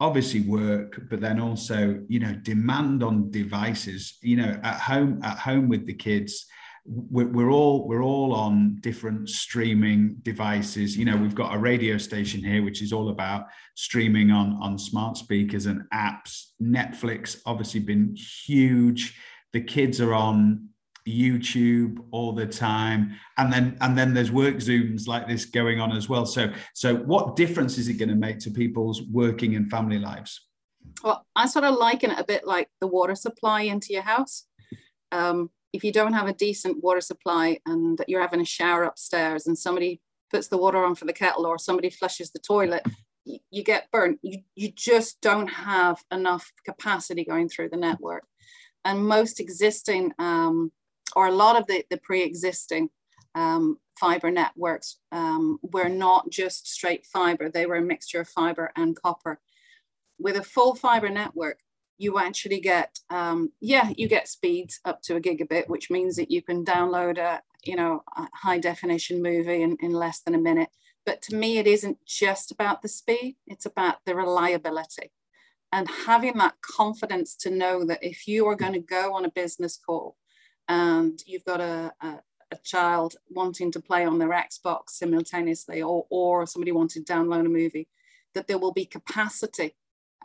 obviously 0.00 0.40
work 0.40 1.00
but 1.10 1.20
then 1.20 1.40
also 1.40 2.00
you 2.08 2.20
know 2.20 2.34
demand 2.42 3.02
on 3.02 3.30
devices. 3.30 4.18
You 4.22 4.36
know 4.36 4.60
at 4.62 4.80
home 4.80 5.20
at 5.22 5.38
home 5.38 5.68
with 5.68 5.86
the 5.86 5.94
kids 5.94 6.46
we're, 6.88 7.26
we're 7.26 7.50
all 7.50 7.86
we're 7.86 8.02
all 8.02 8.34
on 8.34 8.78
different 8.80 9.28
streaming 9.28 10.16
devices. 10.22 10.96
You 10.96 11.04
know 11.04 11.16
we've 11.16 11.34
got 11.34 11.54
a 11.54 11.58
radio 11.58 11.98
station 11.98 12.42
here 12.42 12.62
which 12.62 12.82
is 12.82 12.92
all 12.92 13.10
about 13.10 13.46
streaming 13.74 14.30
on 14.30 14.58
on 14.62 14.78
smart 14.78 15.16
speakers 15.16 15.66
and 15.66 15.82
apps. 15.92 16.46
Netflix 16.62 17.40
obviously 17.44 17.80
been 17.80 18.16
huge. 18.16 19.18
The 19.52 19.60
kids 19.60 20.00
are 20.00 20.14
on 20.14 20.68
YouTube 21.08 22.04
all 22.10 22.32
the 22.32 22.46
time, 22.46 23.14
and 23.36 23.52
then 23.52 23.76
and 23.80 23.96
then 23.96 24.14
there's 24.14 24.30
work 24.30 24.56
zooms 24.56 25.06
like 25.06 25.26
this 25.26 25.44
going 25.44 25.80
on 25.80 25.92
as 25.96 26.08
well. 26.08 26.26
So 26.26 26.52
so 26.74 26.96
what 26.96 27.36
difference 27.36 27.78
is 27.78 27.88
it 27.88 27.94
going 27.94 28.08
to 28.10 28.14
make 28.14 28.38
to 28.40 28.50
people's 28.50 29.02
working 29.02 29.56
and 29.56 29.70
family 29.70 29.98
lives? 29.98 30.40
Well, 31.02 31.26
I 31.36 31.46
sort 31.46 31.64
of 31.64 31.76
liken 31.76 32.10
it 32.10 32.18
a 32.18 32.24
bit 32.24 32.46
like 32.46 32.68
the 32.80 32.86
water 32.86 33.14
supply 33.14 33.62
into 33.62 33.92
your 33.92 34.02
house. 34.02 34.44
Um, 35.12 35.50
if 35.72 35.84
you 35.84 35.92
don't 35.92 36.14
have 36.14 36.26
a 36.26 36.32
decent 36.32 36.82
water 36.82 37.00
supply 37.00 37.58
and 37.66 38.00
you're 38.08 38.20
having 38.20 38.40
a 38.40 38.44
shower 38.44 38.84
upstairs 38.84 39.46
and 39.46 39.58
somebody 39.58 40.00
puts 40.30 40.48
the 40.48 40.58
water 40.58 40.84
on 40.84 40.94
for 40.94 41.04
the 41.04 41.12
kettle 41.12 41.46
or 41.46 41.58
somebody 41.58 41.90
flushes 41.90 42.30
the 42.30 42.38
toilet, 42.38 42.84
you, 43.24 43.38
you 43.50 43.62
get 43.62 43.90
burnt. 43.90 44.18
You, 44.22 44.40
you 44.54 44.70
just 44.74 45.20
don't 45.20 45.48
have 45.48 46.02
enough 46.10 46.52
capacity 46.64 47.24
going 47.24 47.48
through 47.48 47.68
the 47.70 47.76
network. 47.76 48.24
And 48.84 49.06
most 49.06 49.40
existing 49.40 50.12
um, 50.18 50.72
or 51.16 51.26
a 51.26 51.32
lot 51.32 51.56
of 51.56 51.66
the, 51.66 51.84
the 51.90 51.98
pre-existing 51.98 52.90
um, 53.34 53.78
fiber 53.98 54.30
networks 54.30 54.96
um, 55.12 55.58
were 55.62 55.88
not 55.88 56.30
just 56.30 56.68
straight 56.68 57.04
fiber, 57.06 57.48
they 57.48 57.66
were 57.66 57.76
a 57.76 57.82
mixture 57.82 58.20
of 58.20 58.28
fiber 58.28 58.72
and 58.76 59.00
copper. 59.00 59.40
With 60.18 60.36
a 60.36 60.42
full 60.42 60.74
fiber 60.74 61.08
network, 61.08 61.60
you 61.98 62.18
actually 62.18 62.60
get, 62.60 62.98
um, 63.10 63.52
yeah, 63.60 63.90
you 63.96 64.08
get 64.08 64.28
speeds 64.28 64.80
up 64.84 65.02
to 65.02 65.16
a 65.16 65.20
gigabit, 65.20 65.68
which 65.68 65.90
means 65.90 66.16
that 66.16 66.30
you 66.30 66.42
can 66.42 66.64
download 66.64 67.18
a, 67.18 67.42
you 67.64 67.76
know, 67.76 68.02
a 68.16 68.28
high 68.34 68.58
definition 68.58 69.22
movie 69.22 69.62
in, 69.62 69.76
in 69.80 69.92
less 69.92 70.20
than 70.20 70.34
a 70.34 70.38
minute. 70.38 70.68
But 71.04 71.22
to 71.22 71.36
me, 71.36 71.58
it 71.58 71.66
isn't 71.66 71.98
just 72.06 72.52
about 72.52 72.82
the 72.82 72.88
speed, 72.88 73.36
it's 73.46 73.66
about 73.66 73.96
the 74.06 74.14
reliability. 74.14 75.10
and 75.72 75.88
having 76.06 76.36
that 76.38 76.54
confidence 76.62 77.34
to 77.36 77.50
know 77.50 77.84
that 77.84 78.02
if 78.02 78.26
you 78.26 78.46
are 78.46 78.56
going 78.56 78.72
to 78.72 78.78
go 78.78 79.14
on 79.14 79.24
a 79.24 79.30
business 79.30 79.76
call 79.76 80.16
and 80.68 81.22
you've 81.26 81.44
got 81.44 81.60
a, 81.60 81.92
a, 82.00 82.20
a 82.52 82.56
child 82.62 83.16
wanting 83.30 83.72
to 83.72 83.80
play 83.80 84.04
on 84.04 84.18
their 84.18 84.30
Xbox 84.30 84.90
simultaneously 84.90 85.82
or, 85.82 86.06
or 86.10 86.46
somebody 86.46 86.72
wanting 86.72 87.04
to 87.04 87.12
download 87.12 87.46
a 87.46 87.48
movie, 87.48 87.88
that 88.34 88.46
there 88.46 88.58
will 88.58 88.72
be 88.72 88.84
capacity 88.84 89.74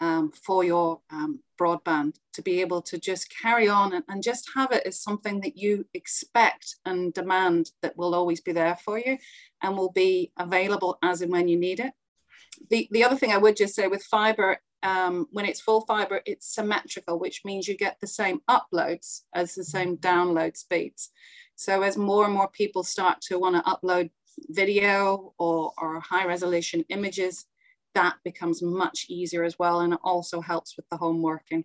um, 0.01 0.31
for 0.31 0.63
your 0.63 1.01
um, 1.11 1.39
broadband 1.59 2.15
to 2.33 2.41
be 2.41 2.61
able 2.61 2.81
to 2.81 2.97
just 2.97 3.33
carry 3.41 3.69
on 3.69 3.93
and, 3.93 4.03
and, 4.09 4.23
just 4.23 4.49
have 4.55 4.71
it 4.71 4.85
as 4.87 4.99
something 4.99 5.39
that 5.41 5.55
you 5.55 5.85
expect 5.93 6.77
and 6.85 7.13
demand 7.13 7.71
that 7.83 7.95
will 7.95 8.15
always 8.15 8.41
be 8.41 8.51
there 8.51 8.75
for 8.83 8.97
you 8.97 9.17
and 9.61 9.77
will 9.77 9.91
be 9.91 10.31
available 10.37 10.97
as 11.03 11.21
and 11.21 11.31
when 11.31 11.47
you 11.47 11.57
need 11.57 11.79
it. 11.79 11.93
The, 12.69 12.87
the 12.91 13.03
other 13.03 13.15
thing 13.15 13.31
I 13.31 13.37
would 13.37 13.55
just 13.55 13.75
say 13.75 13.87
with 13.87 14.03
fiber, 14.03 14.59
um, 14.83 15.27
when 15.31 15.45
it's 15.45 15.61
full 15.61 15.81
fiber, 15.81 16.21
it's 16.25 16.53
symmetrical, 16.53 17.17
which 17.17 17.43
means 17.45 17.67
you 17.67 17.75
get 17.75 17.99
the 17.99 18.07
same 18.07 18.41
uploads 18.49 19.21
as 19.33 19.55
the 19.55 19.63
same 19.63 19.97
download 19.97 20.57
speeds. 20.57 21.09
So 21.55 21.81
as 21.81 21.97
more 21.97 22.25
and 22.25 22.33
more 22.33 22.49
people 22.49 22.83
start 22.83 23.21
to 23.21 23.39
want 23.39 23.55
to 23.55 23.71
upload 23.71 24.11
video 24.49 25.33
or, 25.37 25.71
or 25.77 25.99
high 26.01 26.25
resolution 26.25 26.83
images, 26.89 27.45
that 27.95 28.15
becomes 28.25 28.61
much 28.61 29.05
easier 29.07 29.43
as 29.43 29.57
well. 29.57 29.79
And 29.79 29.93
it 29.93 29.99
also 30.03 30.41
helps 30.41 30.75
with 30.75 30.87
the 30.89 30.97
home 30.97 31.21
working. 31.21 31.63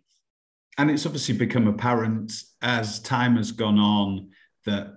And 0.76 0.90
it's 0.90 1.06
obviously 1.06 1.36
become 1.36 1.66
apparent 1.66 2.32
as 2.62 3.00
time 3.00 3.36
has 3.36 3.50
gone 3.50 3.78
on 3.78 4.30
that 4.64 4.94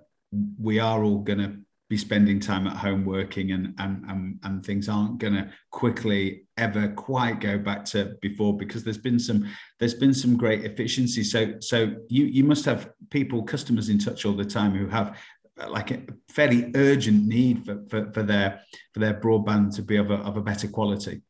we 0.59 0.79
are 0.79 1.03
all 1.03 1.19
going 1.19 1.39
to 1.39 1.57
be 1.91 1.97
spending 1.97 2.39
time 2.39 2.67
at 2.67 2.77
home 2.77 3.03
working 3.03 3.51
and 3.51 3.75
and 3.77 4.05
and, 4.09 4.39
and 4.43 4.65
things 4.65 4.87
aren't 4.87 5.17
going 5.17 5.33
to 5.33 5.51
quickly 5.71 6.45
ever 6.55 6.87
quite 6.87 7.41
go 7.41 7.57
back 7.57 7.83
to 7.83 8.15
before 8.21 8.55
because 8.55 8.81
there's 8.81 8.97
been 8.97 9.19
some 9.19 9.45
there's 9.77 9.93
been 9.93 10.13
some 10.13 10.37
great 10.37 10.63
efficiency 10.63 11.21
so 11.21 11.53
so 11.59 11.93
you 12.07 12.23
you 12.27 12.45
must 12.45 12.63
have 12.63 12.91
people 13.09 13.43
customers 13.43 13.89
in 13.89 13.99
touch 13.99 14.25
all 14.25 14.31
the 14.31 14.45
time 14.45 14.73
who 14.73 14.87
have 14.87 15.19
like 15.67 15.91
a 15.91 16.01
fairly 16.29 16.71
urgent 16.75 17.27
need 17.27 17.65
for, 17.65 17.83
for, 17.89 18.09
for 18.13 18.23
their 18.23 18.61
for 18.93 19.01
their 19.01 19.19
broadband 19.19 19.75
to 19.75 19.81
be 19.81 19.97
of 19.97 20.11
a, 20.11 20.15
of 20.29 20.37
a 20.37 20.41
better 20.41 20.69
quality 20.69 21.21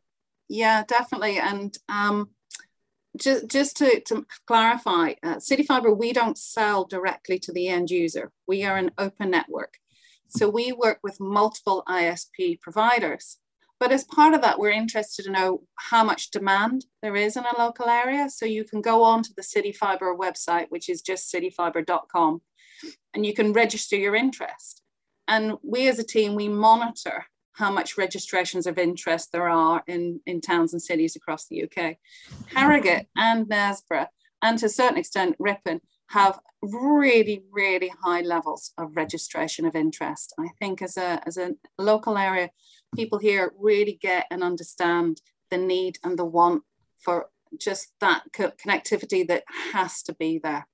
yeah 0.48 0.84
definitely 0.88 1.39
and 1.39 1.75
um 1.89 2.30
just, 3.22 3.50
just 3.50 3.75
to, 3.75 4.00
to 4.06 4.25
clarify, 4.48 5.15
uh, 5.22 5.38
Fiber, 5.68 5.94
we 5.94 6.13
don't 6.13 6.38
sell 6.38 6.86
directly 6.86 7.39
to 7.39 7.51
the 7.51 7.68
end 7.68 7.91
user. 7.91 8.32
We 8.48 8.63
are 8.63 8.77
an 8.77 8.91
open 8.98 9.32
network. 9.32 9.81
So 10.32 10.50
we 10.50 10.72
work 10.72 11.00
with 11.04 11.20
multiple 11.20 11.84
ISP 11.88 12.60
providers. 12.62 13.38
But 13.82 13.92
as 13.92 14.04
part 14.04 14.34
of 14.34 14.42
that, 14.42 14.60
we're 14.60 14.70
interested 14.70 15.26
to 15.26 15.32
know 15.32 15.64
how 15.76 16.04
much 16.04 16.32
demand 16.32 16.86
there 17.02 17.16
is 17.16 17.36
in 17.36 17.44
a 17.44 17.58
local 17.58 17.90
area. 17.90 18.30
So 18.30 18.46
you 18.46 18.64
can 18.64 18.82
go 18.82 19.04
on 19.04 19.24
to 19.24 19.34
the 19.36 19.42
CityFibre 19.42 20.18
website, 20.18 20.68
which 20.70 20.88
is 20.88 21.02
just 21.02 21.34
cityfibre.com, 21.34 22.42
and 23.14 23.26
you 23.26 23.34
can 23.34 23.54
register 23.54 23.98
your 23.98 24.16
interest. 24.16 24.84
And 25.28 25.58
we 25.64 25.88
as 25.88 26.00
a 26.00 26.04
team, 26.04 26.36
we 26.36 26.48
monitor 26.48 27.26
how 27.54 27.72
much 27.72 27.98
registrations 27.98 28.68
of 28.68 28.78
interest 28.78 29.32
there 29.32 29.50
are 29.50 29.84
in, 29.88 30.22
in 30.26 30.42
towns 30.42 30.74
and 30.74 30.82
cities 30.82 31.16
across 31.16 31.48
the 31.48 31.64
UK. 31.64 31.98
Harrogate 32.54 33.08
and 33.18 33.48
Knaresborough, 33.48 34.08
and 34.42 34.58
to 34.60 34.68
a 34.68 34.70
certain 34.70 34.98
extent 34.98 35.36
Ripon, 35.40 35.82
have 36.12 36.39
really, 36.62 37.44
really 37.51 37.91
high 38.03 38.22
levels 38.22 38.74
of 38.77 38.96
registration 38.96 39.65
of 39.65 39.75
interest. 39.75 40.34
I 40.38 40.50
think 40.60 40.82
as 40.82 40.98
a, 40.98 41.22
as 41.25 41.38
a 41.38 41.56
local 41.77 42.18
area, 42.18 42.50
people 42.94 43.18
here 43.18 43.53
really 43.58 43.98
get 44.01 44.25
and 44.30 44.44
understand 44.44 45.22
the 45.50 45.58
need 45.58 45.98
and 46.03 46.20
the 46.20 46.25
want 46.25 46.63
for 47.00 47.27
just 47.58 47.94
that 48.01 48.24
co- 48.34 48.51
connectivity 48.51 49.25
that 49.27 49.44
has 49.74 50.03
to 50.03 50.13
be 50.13 50.39
there. 50.44 50.68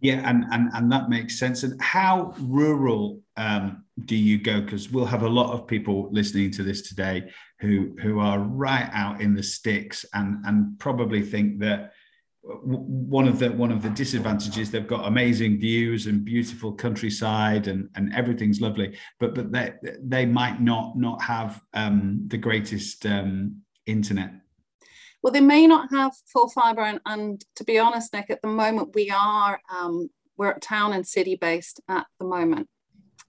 Yeah, 0.00 0.22
and, 0.28 0.44
and, 0.52 0.70
and 0.74 0.92
that 0.92 1.08
makes 1.08 1.38
sense. 1.38 1.64
And 1.64 1.80
how 1.80 2.34
rural 2.38 3.20
um, 3.36 3.84
do 4.04 4.14
you 4.14 4.38
go? 4.38 4.60
Because 4.60 4.90
we'll 4.90 5.06
have 5.06 5.22
a 5.22 5.28
lot 5.28 5.52
of 5.52 5.66
people 5.66 6.08
listening 6.12 6.52
to 6.52 6.62
this 6.62 6.82
today 6.82 7.30
who 7.60 7.96
who 8.00 8.20
are 8.20 8.38
right 8.38 8.88
out 8.92 9.20
in 9.20 9.34
the 9.34 9.42
sticks 9.42 10.04
and 10.14 10.44
and 10.46 10.78
probably 10.78 11.22
think 11.22 11.58
that 11.58 11.92
one 12.48 13.28
of 13.28 13.38
the 13.38 13.52
one 13.52 13.70
of 13.70 13.82
the 13.82 13.90
disadvantages 13.90 14.70
they've 14.70 14.86
got 14.86 15.06
amazing 15.06 15.58
views 15.58 16.06
and 16.06 16.24
beautiful 16.24 16.72
countryside 16.72 17.68
and 17.68 17.90
and 17.94 18.14
everything's 18.14 18.60
lovely 18.60 18.96
but 19.20 19.34
but 19.34 19.52
they 19.52 19.74
they 20.02 20.24
might 20.24 20.60
not 20.60 20.96
not 20.96 21.20
have 21.20 21.60
um, 21.74 22.24
the 22.28 22.38
greatest 22.38 23.04
um, 23.04 23.56
internet. 23.84 24.30
Well 25.22 25.32
they 25.32 25.42
may 25.42 25.66
not 25.66 25.90
have 25.90 26.14
full 26.32 26.48
fiber 26.48 26.80
and, 26.80 27.00
and 27.04 27.44
to 27.56 27.64
be 27.64 27.78
honest 27.78 28.14
nick 28.14 28.30
at 28.30 28.40
the 28.40 28.48
moment 28.48 28.94
we 28.94 29.10
are 29.10 29.60
um, 29.70 30.08
we're 30.38 30.58
town 30.58 30.94
and 30.94 31.06
city 31.06 31.36
based 31.36 31.80
at 31.88 32.06
the 32.18 32.24
moment. 32.24 32.68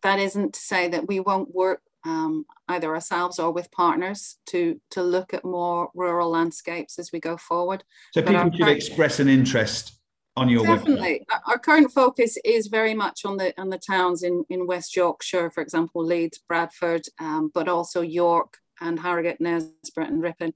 That 0.01 0.19
isn't 0.19 0.53
to 0.53 0.59
say 0.61 0.87
that 0.89 1.07
we 1.07 1.19
won't 1.19 1.53
work 1.53 1.81
um, 2.05 2.45
either 2.67 2.93
ourselves 2.93 3.39
or 3.39 3.51
with 3.51 3.71
partners 3.71 4.37
to 4.47 4.79
to 4.91 5.03
look 5.03 5.33
at 5.33 5.43
more 5.43 5.89
rural 5.93 6.29
landscapes 6.29 6.99
as 6.99 7.11
we 7.11 7.19
go 7.19 7.37
forward. 7.37 7.83
So 8.13 8.21
but 8.21 8.31
people 8.31 8.51
should 8.51 8.61
current, 8.61 8.77
express 8.77 9.19
an 9.19 9.27
interest 9.27 9.99
on 10.35 10.49
your 10.49 10.65
definitely. 10.65 11.25
Website. 11.31 11.39
Our 11.47 11.59
current 11.59 11.91
focus 11.91 12.37
is 12.45 12.67
very 12.67 12.93
much 12.93 13.25
on 13.25 13.37
the 13.37 13.53
on 13.59 13.69
the 13.69 13.79
towns 13.79 14.23
in 14.23 14.45
in 14.49 14.67
West 14.67 14.95
Yorkshire, 14.95 15.49
for 15.51 15.61
example, 15.61 16.03
Leeds, 16.03 16.39
Bradford, 16.47 17.03
um, 17.19 17.51
but 17.53 17.67
also 17.67 18.01
York 18.01 18.57
and 18.81 18.99
Harrogate, 18.99 19.39
Knaresborough, 19.39 20.07
and 20.07 20.21
Ripon. 20.21 20.53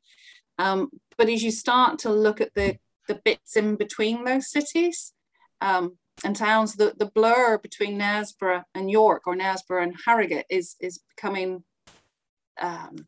Um, 0.58 0.90
but 1.18 1.30
as 1.30 1.44
you 1.44 1.52
start 1.52 2.00
to 2.00 2.10
look 2.10 2.42
at 2.42 2.54
the 2.56 2.78
the 3.08 3.16
bits 3.26 3.58
in 3.58 3.76
between 3.76 4.24
those 4.24 4.50
cities, 4.50 5.14
um, 5.60 5.98
and 6.24 6.36
towns, 6.36 6.76
the, 6.76 6.94
the 6.98 7.08
blur 7.08 7.58
between 7.58 8.00
Knaresborough 8.00 8.64
and 8.76 8.90
York 8.90 9.24
or 9.26 9.36
Knaresborough 9.36 9.84
and 9.84 9.96
Harrogate 10.06 10.46
is, 10.50 10.76
is 10.80 11.00
becoming 11.16 11.64
um, 12.62 13.08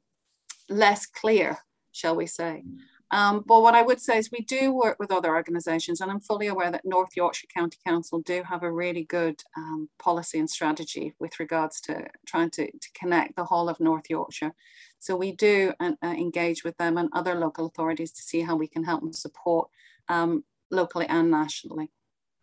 less 0.70 1.06
clear, 1.06 1.58
shall 1.92 2.16
we 2.16 2.26
say. 2.26 2.64
Um, 3.12 3.44
but 3.46 3.62
what 3.62 3.76
I 3.76 3.84
would 3.84 4.02
say 4.02 4.18
is 4.18 4.32
we 4.32 4.42
do 4.42 4.74
work 4.74 4.98
with 5.00 5.12
other 5.12 5.36
organisations, 5.36 6.02
and 6.02 6.12
I'm 6.12 6.20
fully 6.20 6.48
aware 6.48 6.72
that 6.72 6.86
North 6.86 7.16
Yorkshire 7.16 7.48
County 7.56 7.78
Council 7.86 8.20
do 8.20 8.44
have 8.44 8.64
a 8.64 8.72
really 8.72 9.04
good 9.04 9.42
um, 9.56 9.90
policy 10.00 10.40
and 10.40 10.50
strategy 10.50 11.14
with 11.20 11.40
regards 11.40 11.80
to 11.82 12.08
trying 12.26 12.50
to, 12.52 12.66
to 12.66 12.90
connect 12.96 13.36
the 13.36 13.46
whole 13.46 13.70
of 13.70 13.80
North 13.80 14.10
Yorkshire. 14.10 14.54
So 15.00 15.16
we 15.16 15.34
do 15.34 15.74
uh, 15.80 15.92
uh 16.04 16.08
engage 16.08 16.64
with 16.64 16.78
them 16.78 16.98
and 16.98 17.10
other 17.14 17.36
local 17.36 17.68
authorities 17.68 18.12
to 18.14 18.24
see 18.24 18.42
how 18.42 18.56
we 18.56 18.68
can 18.68 18.84
help 18.84 19.04
and 19.04 19.16
support 19.16 19.70
um, 20.10 20.44
locally 20.72 21.06
and 21.06 21.30
nationally. 21.30 21.92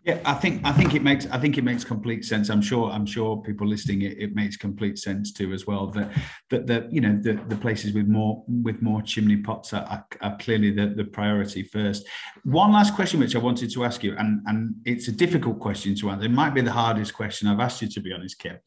Yeah, 0.05 0.19
I 0.25 0.35
think 0.35 0.63
I 0.65 0.73
think 0.73 0.95
it 0.95 1.03
makes 1.05 1.27
I 1.31 1.39
think 1.39 1.59
it 1.59 1.63
makes 1.63 1.85
complete 1.85 2.25
sense. 2.25 2.49
I'm 2.51 2.61
sure 2.61 2.91
I'm 2.91 3.07
sure 3.07 3.41
people 3.41 3.69
listening 3.69 4.03
it, 4.03 4.19
it 4.19 4.35
makes 4.35 4.57
complete 4.57 4.99
sense 4.99 5.33
too 5.33 5.53
as 5.53 5.65
well. 5.65 5.87
That 5.93 6.11
that 6.51 6.67
the 6.67 6.89
you 6.91 7.01
know 7.01 7.21
the, 7.23 7.35
the 7.47 7.55
places 7.55 7.95
with 7.95 8.09
more 8.09 8.43
with 8.49 8.83
more 8.83 9.01
chimney 9.03 9.37
pots 9.37 9.73
are, 9.73 9.85
are, 9.85 10.05
are, 10.21 10.37
clearly 10.39 10.73
the, 10.73 10.89
the 10.89 11.05
priority 11.05 11.63
first. 11.63 12.05
One 12.43 12.73
last 12.73 12.97
question 12.97 13.21
which 13.21 13.37
I 13.37 13.39
wanted 13.39 13.71
to 13.73 13.85
ask 13.85 14.03
you, 14.03 14.17
and 14.17 14.41
and 14.47 14.75
it's 14.85 15.07
a 15.07 15.13
difficult 15.13 15.61
question 15.61 15.95
to 15.95 16.11
answer. 16.11 16.25
It 16.25 16.33
might 16.33 16.55
be 16.55 16.63
the 16.63 16.73
hardest 16.73 17.15
question 17.15 17.47
I've 17.47 17.61
asked 17.61 17.81
you 17.81 17.89
to 17.91 18.01
be 18.01 18.13
honest, 18.13 18.41
Kim. 18.41 18.59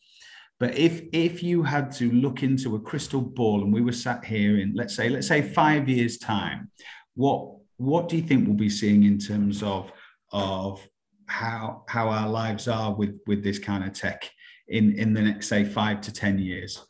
But 0.57 0.77
if 0.77 1.01
if 1.11 1.43
you 1.43 1.63
had 1.63 1.91
to 1.93 2.09
look 2.13 2.43
into 2.43 2.77
a 2.77 2.79
crystal 2.79 3.19
ball 3.19 3.61
and 3.61 3.73
we 3.73 3.81
were 3.81 3.91
sat 3.91 4.23
here 4.23 4.57
in 4.57 4.73
let's 4.73 4.95
say 4.95 5.09
let's 5.09 5.27
say 5.27 5.41
five 5.41 5.89
years 5.89 6.17
time, 6.17 6.71
what 7.13 7.57
what 7.75 8.07
do 8.07 8.15
you 8.15 8.23
think 8.23 8.47
we'll 8.47 8.55
be 8.55 8.69
seeing 8.69 9.03
in 9.03 9.19
terms 9.19 9.61
of 9.61 9.91
of 10.31 10.87
how 11.27 11.83
how 11.87 12.09
our 12.09 12.29
lives 12.29 12.67
are 12.67 12.93
with 12.93 13.19
with 13.27 13.43
this 13.43 13.59
kind 13.59 13.83
of 13.83 13.93
tech 13.93 14.29
in 14.67 14.97
in 14.97 15.13
the 15.13 15.21
next 15.21 15.47
say 15.47 15.63
five 15.63 16.01
to 16.01 16.13
ten 16.13 16.39
years. 16.39 16.85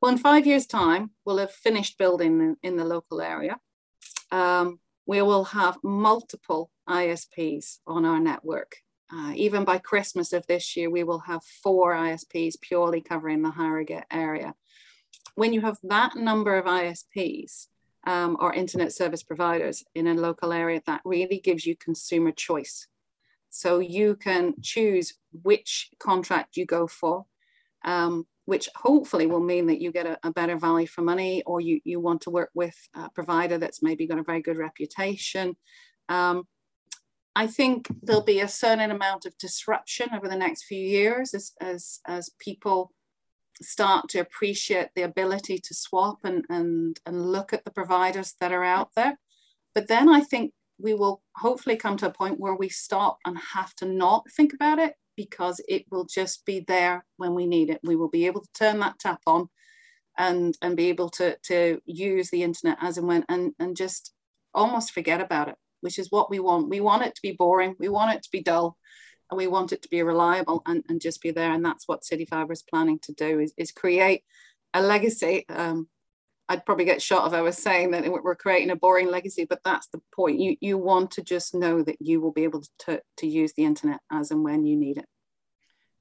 Well 0.00 0.12
in 0.12 0.18
five 0.18 0.46
years 0.46 0.66
time 0.66 1.10
we'll 1.24 1.38
have 1.38 1.52
finished 1.52 1.98
building 1.98 2.56
in, 2.62 2.76
the 2.76 2.84
local 2.84 3.20
area. 3.20 3.56
Um, 4.30 4.80
we 5.06 5.22
will 5.22 5.44
have 5.44 5.78
multiple 5.82 6.70
isps 6.88 7.78
on 7.86 8.04
our 8.04 8.20
network. 8.20 8.76
Uh, 9.10 9.32
even 9.34 9.64
by 9.64 9.78
christmas 9.78 10.34
of 10.34 10.46
this 10.48 10.76
year 10.76 10.90
we 10.90 11.02
will 11.02 11.20
have 11.20 11.42
four 11.62 11.94
isps 11.94 12.60
purely 12.60 13.00
covering 13.00 13.42
the 13.42 13.50
harrogate 13.50 14.04
area. 14.10 14.54
When 15.34 15.52
you 15.52 15.60
have 15.62 15.78
that 15.84 16.16
number 16.16 16.56
of 16.56 16.66
isps 16.66 17.68
um, 18.06 18.36
or 18.40 18.52
internet 18.52 18.92
service 18.92 19.22
providers 19.22 19.84
in 19.94 20.06
a 20.06 20.14
local 20.14 20.52
area 20.52 20.80
that 20.86 21.00
really 21.04 21.40
gives 21.40 21.66
you 21.66 21.76
consumer 21.76 22.32
choice 22.32 22.86
so 23.58 23.80
you 23.80 24.14
can 24.14 24.54
choose 24.62 25.14
which 25.42 25.90
contract 25.98 26.56
you 26.56 26.64
go 26.64 26.86
for, 26.86 27.26
um, 27.84 28.24
which 28.44 28.68
hopefully 28.76 29.26
will 29.26 29.40
mean 29.40 29.66
that 29.66 29.80
you 29.80 29.90
get 29.90 30.06
a, 30.06 30.16
a, 30.22 30.30
better 30.30 30.56
value 30.56 30.86
for 30.86 31.02
money 31.02 31.42
or 31.44 31.60
you, 31.60 31.80
you 31.82 31.98
want 31.98 32.20
to 32.20 32.30
work 32.30 32.50
with 32.54 32.76
a 32.94 33.10
provider 33.10 33.58
that's 33.58 33.82
maybe 33.82 34.06
got 34.06 34.20
a 34.20 34.22
very 34.22 34.40
good 34.40 34.58
reputation. 34.58 35.56
Um, 36.08 36.44
I 37.34 37.48
think 37.48 37.88
there'll 38.00 38.22
be 38.22 38.38
a 38.38 38.46
certain 38.46 38.92
amount 38.92 39.26
of 39.26 39.36
disruption 39.38 40.10
over 40.14 40.28
the 40.28 40.36
next 40.36 40.62
few 40.62 40.78
years 40.78 41.34
as, 41.34 41.50
as, 41.60 41.98
as 42.06 42.30
people 42.38 42.92
start 43.60 44.08
to 44.10 44.20
appreciate 44.20 44.90
the 44.94 45.02
ability 45.02 45.58
to 45.64 45.74
swap 45.74 46.18
and, 46.22 46.44
and, 46.48 47.00
and 47.06 47.32
look 47.32 47.52
at 47.52 47.64
the 47.64 47.72
providers 47.72 48.36
that 48.40 48.52
are 48.52 48.62
out 48.62 48.90
there 48.94 49.18
But 49.74 49.88
then 49.88 50.08
I 50.08 50.20
think 50.20 50.52
we 50.78 50.94
will 50.94 51.22
hopefully 51.36 51.76
come 51.76 51.96
to 51.98 52.06
a 52.06 52.12
point 52.12 52.40
where 52.40 52.54
we 52.54 52.68
stop 52.68 53.18
and 53.24 53.36
have 53.38 53.74
to 53.76 53.86
not 53.86 54.24
think 54.30 54.52
about 54.52 54.78
it 54.78 54.94
because 55.16 55.60
it 55.68 55.84
will 55.90 56.04
just 56.04 56.44
be 56.46 56.64
there 56.68 57.04
when 57.16 57.34
we 57.34 57.46
need 57.46 57.70
it. 57.70 57.80
We 57.82 57.96
will 57.96 58.08
be 58.08 58.26
able 58.26 58.40
to 58.42 58.52
turn 58.54 58.78
that 58.80 58.98
tap 58.98 59.20
on 59.26 59.48
and 60.16 60.56
and 60.62 60.76
be 60.76 60.88
able 60.88 61.10
to 61.10 61.36
to 61.44 61.80
use 61.86 62.30
the 62.30 62.42
internet 62.42 62.78
as 62.80 62.98
and 62.98 63.06
when 63.06 63.24
and 63.28 63.52
and 63.58 63.76
just 63.76 64.12
almost 64.54 64.92
forget 64.92 65.20
about 65.20 65.48
it, 65.48 65.56
which 65.80 65.98
is 65.98 66.10
what 66.10 66.30
we 66.30 66.38
want. 66.38 66.68
We 66.68 66.80
want 66.80 67.04
it 67.04 67.14
to 67.14 67.22
be 67.22 67.32
boring, 67.32 67.74
we 67.78 67.88
want 67.88 68.14
it 68.16 68.22
to 68.22 68.28
be 68.30 68.42
dull, 68.42 68.76
and 69.30 69.38
we 69.38 69.46
want 69.46 69.72
it 69.72 69.82
to 69.82 69.88
be 69.88 70.02
reliable 70.02 70.62
and, 70.66 70.84
and 70.88 71.00
just 71.00 71.20
be 71.20 71.30
there. 71.30 71.52
And 71.52 71.64
that's 71.64 71.86
what 71.86 72.02
CityFibre 72.02 72.52
is 72.52 72.62
planning 72.62 72.98
to 73.02 73.12
do 73.12 73.40
is, 73.40 73.52
is 73.56 73.72
create 73.72 74.22
a 74.74 74.82
legacy. 74.82 75.44
Um, 75.48 75.88
I'd 76.48 76.64
probably 76.64 76.84
get 76.84 77.02
shot 77.02 77.26
if 77.26 77.34
I 77.34 77.42
was 77.42 77.58
saying 77.58 77.90
that 77.90 78.10
we're 78.10 78.34
creating 78.34 78.70
a 78.70 78.76
boring 78.76 79.10
legacy, 79.10 79.46
but 79.48 79.60
that's 79.64 79.88
the 79.88 80.00
point. 80.14 80.40
You 80.40 80.56
you 80.60 80.78
want 80.78 81.10
to 81.12 81.22
just 81.22 81.54
know 81.54 81.82
that 81.82 81.96
you 82.00 82.20
will 82.20 82.32
be 82.32 82.44
able 82.44 82.62
to, 82.80 83.02
to 83.18 83.26
use 83.26 83.52
the 83.52 83.64
internet 83.64 84.00
as 84.10 84.30
and 84.30 84.42
when 84.42 84.64
you 84.64 84.76
need 84.76 84.98
it. 84.98 85.06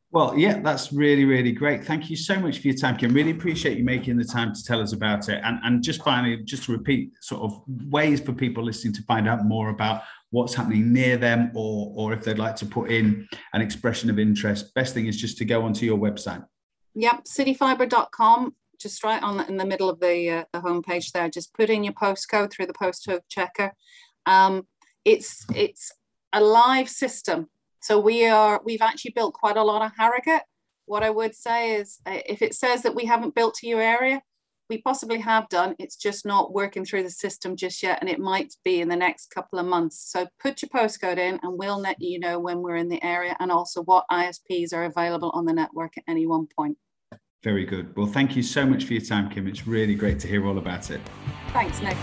Well, 0.09 0.37
yeah, 0.37 0.61
that's 0.61 0.93
really, 0.93 1.25
really 1.25 1.51
great. 1.51 1.83
Thank 1.83 2.09
you 2.09 2.15
so 2.15 2.39
much 2.39 2.59
for 2.59 2.67
your 2.67 2.77
time, 2.77 2.95
Kim. 2.95 3.13
Really 3.13 3.31
appreciate 3.31 3.77
you 3.77 3.83
making 3.83 4.15
the 4.15 4.23
time 4.23 4.53
to 4.53 4.63
tell 4.63 4.81
us 4.81 4.93
about 4.93 5.27
it. 5.27 5.41
And, 5.43 5.59
and 5.63 5.83
just 5.83 6.01
finally, 6.01 6.37
just 6.43 6.63
to 6.63 6.71
repeat 6.71 7.11
sort 7.19 7.41
of 7.41 7.61
ways 7.91 8.21
for 8.21 8.31
people 8.31 8.63
listening 8.63 8.93
to 8.93 9.03
find 9.03 9.27
out 9.27 9.43
more 9.43 9.67
about 9.69 10.03
what's 10.29 10.53
happening 10.53 10.93
near 10.93 11.17
them 11.17 11.51
or, 11.53 11.91
or 11.93 12.13
if 12.13 12.23
they'd 12.23 12.39
like 12.39 12.55
to 12.57 12.65
put 12.65 12.89
in 12.89 13.27
an 13.51 13.61
expression 13.61 14.09
of 14.09 14.17
interest, 14.17 14.73
best 14.75 14.93
thing 14.93 15.07
is 15.07 15.17
just 15.17 15.37
to 15.39 15.45
go 15.45 15.63
onto 15.63 15.85
your 15.85 15.97
website. 15.97 16.45
Yep, 16.95 17.25
cityfibre.com 17.25 18.55
just 18.79 19.03
right 19.03 19.21
on 19.21 19.41
in 19.49 19.57
the 19.57 19.65
middle 19.65 19.89
of 19.89 19.99
the 19.99 20.29
uh, 20.29 20.43
the 20.53 20.59
homepage 20.59 21.11
there. 21.11 21.29
Just 21.29 21.53
put 21.53 21.69
in 21.69 21.83
your 21.83 21.93
postcode 21.93 22.51
through 22.51 22.67
the 22.67 22.73
postcode 22.73 23.21
checker. 23.29 23.73
Um, 24.25 24.67
it's 25.05 25.45
it's 25.55 25.91
a 26.33 26.41
live 26.41 26.89
system, 26.89 27.49
so 27.81 27.99
we 27.99 28.27
are 28.27 28.61
we've 28.63 28.81
actually 28.81 29.11
built 29.11 29.33
quite 29.33 29.57
a 29.57 29.63
lot 29.63 29.81
of 29.81 29.91
Harrogate. 29.97 30.43
What 30.85 31.03
I 31.03 31.09
would 31.09 31.35
say 31.35 31.75
is, 31.75 31.99
uh, 32.05 32.19
if 32.25 32.41
it 32.41 32.53
says 32.53 32.83
that 32.83 32.95
we 32.95 33.05
haven't 33.05 33.35
built 33.35 33.55
to 33.55 33.67
your 33.67 33.81
area, 33.81 34.21
we 34.69 34.81
possibly 34.81 35.19
have 35.19 35.49
done. 35.49 35.75
It's 35.79 35.95
just 35.95 36.25
not 36.25 36.53
working 36.53 36.85
through 36.85 37.03
the 37.03 37.09
system 37.09 37.55
just 37.55 37.81
yet, 37.81 37.99
and 38.01 38.09
it 38.09 38.19
might 38.19 38.53
be 38.63 38.81
in 38.81 38.89
the 38.89 38.95
next 38.95 39.31
couple 39.31 39.59
of 39.59 39.65
months. 39.65 40.11
So 40.11 40.27
put 40.39 40.61
your 40.61 40.69
postcode 40.69 41.17
in, 41.17 41.39
and 41.43 41.57
we'll 41.57 41.79
let 41.79 42.01
you 42.01 42.19
know 42.19 42.39
when 42.39 42.61
we're 42.61 42.75
in 42.75 42.89
the 42.89 43.03
area, 43.03 43.35
and 43.39 43.51
also 43.51 43.83
what 43.83 44.05
ISPs 44.11 44.73
are 44.73 44.85
available 44.85 45.31
on 45.33 45.45
the 45.45 45.53
network 45.53 45.97
at 45.97 46.03
any 46.07 46.25
one 46.25 46.47
point. 46.47 46.77
Very 47.43 47.65
good. 47.65 47.95
Well, 47.95 48.07
thank 48.07 48.35
you 48.35 48.43
so 48.43 48.65
much 48.65 48.85
for 48.85 48.93
your 48.93 49.01
time, 49.01 49.29
Kim. 49.29 49.47
It's 49.47 49.67
really 49.67 49.95
great 49.95 50.19
to 50.21 50.27
hear 50.27 50.45
all 50.45 50.57
about 50.57 50.89
it. 50.89 51.01
Thanks, 51.53 51.81
Nick. 51.81 51.97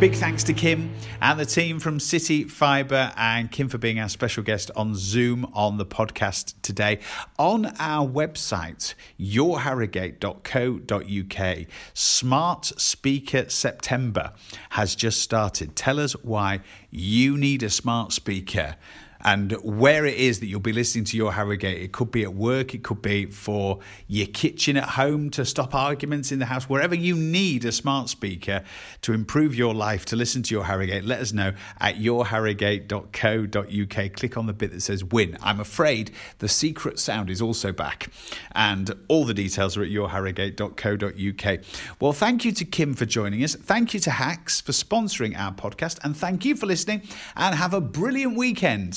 Big 0.00 0.14
thanks 0.14 0.42
to 0.44 0.54
Kim 0.54 0.94
and 1.20 1.38
the 1.38 1.44
team 1.44 1.78
from 1.78 2.00
City 2.00 2.44
Fibre 2.44 3.12
and 3.18 3.52
Kim 3.52 3.68
for 3.68 3.76
being 3.76 4.00
our 4.00 4.08
special 4.08 4.42
guest 4.42 4.70
on 4.74 4.94
Zoom 4.94 5.44
on 5.52 5.76
the 5.76 5.84
podcast 5.84 6.54
today. 6.62 7.00
On 7.38 7.66
our 7.78 8.08
website, 8.08 8.94
yourharrogate.co.uk, 9.20 11.66
Smart 11.92 12.64
Speaker 12.64 13.50
September 13.50 14.32
has 14.70 14.94
just 14.94 15.20
started. 15.20 15.76
Tell 15.76 16.00
us 16.00 16.14
why 16.22 16.60
you 16.90 17.36
need 17.36 17.62
a 17.62 17.68
smart 17.68 18.12
speaker 18.12 18.76
and 19.22 19.52
where 19.62 20.06
it 20.06 20.16
is 20.16 20.40
that 20.40 20.46
you'll 20.46 20.60
be 20.60 20.72
listening 20.72 21.04
to 21.04 21.16
your 21.16 21.32
Harrogate. 21.32 21.80
It 21.80 21.92
could 21.92 22.10
be 22.10 22.22
at 22.22 22.34
work, 22.34 22.74
it 22.74 22.82
could 22.82 23.02
be 23.02 23.26
for 23.26 23.78
your 24.08 24.26
kitchen 24.26 24.76
at 24.76 24.90
home 24.90 25.30
to 25.30 25.44
stop 25.44 25.74
arguments 25.74 26.32
in 26.32 26.38
the 26.38 26.46
house, 26.46 26.68
wherever 26.68 26.94
you 26.94 27.16
need 27.16 27.64
a 27.64 27.72
smart 27.72 28.08
speaker 28.08 28.62
to 29.02 29.12
improve 29.12 29.54
your 29.54 29.74
life 29.74 30.04
to 30.06 30.16
listen 30.16 30.42
to 30.44 30.54
your 30.54 30.64
Harrogate. 30.64 31.04
Let 31.04 31.20
us 31.20 31.32
know 31.32 31.52
at 31.80 31.96
yourharrogate.co.uk. 31.96 34.12
Click 34.14 34.36
on 34.36 34.46
the 34.46 34.52
bit 34.52 34.72
that 34.72 34.80
says 34.80 35.04
win. 35.04 35.36
I'm 35.42 35.60
afraid 35.60 36.10
the 36.38 36.48
secret 36.48 36.98
sound 36.98 37.30
is 37.30 37.42
also 37.42 37.72
back, 37.72 38.08
and 38.52 38.90
all 39.08 39.24
the 39.24 39.34
details 39.34 39.76
are 39.76 39.82
at 39.82 39.90
yourharrogate.co.uk. 39.90 41.64
Well, 42.00 42.12
thank 42.12 42.44
you 42.44 42.52
to 42.52 42.64
Kim 42.64 42.94
for 42.94 43.06
joining 43.06 43.44
us. 43.44 43.54
Thank 43.54 43.94
you 43.94 44.00
to 44.00 44.10
Hacks 44.10 44.60
for 44.60 44.72
sponsoring 44.72 45.38
our 45.38 45.52
podcast, 45.52 45.98
and 46.02 46.16
thank 46.16 46.44
you 46.44 46.56
for 46.56 46.66
listening. 46.66 47.02
And 47.36 47.54
have 47.54 47.74
a 47.74 47.80
brilliant 47.80 48.36
weekend. 48.36 48.96